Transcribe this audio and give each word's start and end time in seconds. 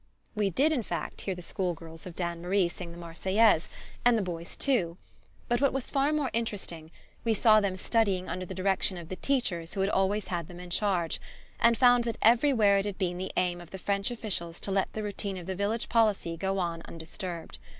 We 0.33 0.49
did, 0.49 0.71
in 0.71 0.81
fact, 0.81 1.21
hear 1.21 1.35
the 1.35 1.43
school 1.43 1.75
girls 1.75 2.07
of 2.07 2.15
Dannemarie 2.15 2.69
sing 2.69 2.91
the 2.91 2.97
Marseillaise 2.97 3.69
and 4.03 4.17
the 4.17 4.23
boys 4.23 4.55
too 4.55 4.97
but, 5.47 5.61
what 5.61 5.71
was 5.73 5.91
far 5.91 6.11
more 6.11 6.31
interesting, 6.33 6.89
we 7.23 7.35
saw 7.35 7.61
them 7.61 7.75
studying 7.75 8.27
under 8.27 8.43
the 8.43 8.55
direction 8.55 8.97
of 8.97 9.09
the 9.09 9.15
teachers 9.15 9.75
who 9.75 9.81
had 9.81 9.91
always 9.91 10.29
had 10.29 10.47
them 10.47 10.59
in 10.59 10.71
charge, 10.71 11.21
and 11.59 11.77
found 11.77 12.03
that 12.05 12.17
everywhere 12.23 12.79
it 12.79 12.85
had 12.85 12.97
been 12.97 13.19
the 13.19 13.31
aim 13.37 13.61
of 13.61 13.69
the 13.69 13.77
French 13.77 14.09
officials 14.09 14.59
to 14.61 14.71
let 14.71 14.91
the 14.93 15.03
routine 15.03 15.37
of 15.37 15.45
the 15.45 15.53
village 15.55 15.87
policy 15.87 16.35
go 16.35 16.57
on 16.57 16.81
undisturbed. 16.85 17.59